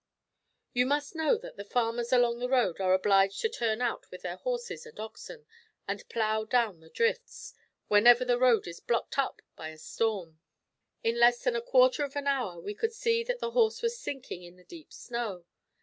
[0.73, 4.23] You must know that the farmers along the road are obliged to turn out with
[4.23, 5.45] their horses and oxen,
[5.87, 7.53] and plough down the drifts,
[7.87, 10.39] whenever the road is blocked up by a storm.
[11.03, 13.95] In less than a quarter of an hour we could see that the horse was
[13.99, 15.45] sinking in the deep snow.